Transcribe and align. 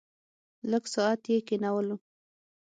لږ 0.71 0.83
ساعت 0.93 1.21
یې 1.31 1.37
کېنولو. 1.47 1.95